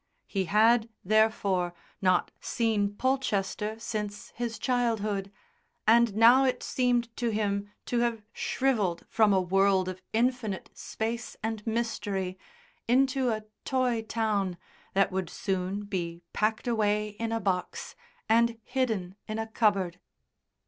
He 0.25 0.45
had, 0.45 0.89
therefore, 1.05 1.75
not 2.01 2.31
seen 2.39 2.95
Polchester 2.95 3.77
since 3.79 4.29
his 4.35 4.57
childhood, 4.57 5.31
and 5.85 6.15
now 6.15 6.43
it 6.43 6.63
seemed 6.63 7.15
to 7.17 7.29
him 7.29 7.69
to 7.85 7.99
have 7.99 8.23
shrivelled 8.33 9.05
from 9.07 9.31
a 9.31 9.39
world 9.39 9.87
of 9.87 10.01
infinite 10.11 10.71
space 10.73 11.37
and 11.43 11.61
mystery 11.67 12.39
into 12.87 13.29
a 13.29 13.43
toy 13.63 14.01
town 14.01 14.57
that 14.95 15.11
would 15.11 15.25
be 15.27 15.31
soon 15.33 16.21
packed 16.33 16.67
away 16.67 17.09
in 17.19 17.31
a 17.31 17.39
box 17.39 17.95
and 18.27 18.57
hidden 18.63 19.13
in 19.27 19.37
a 19.37 19.45
cupboard. 19.45 19.99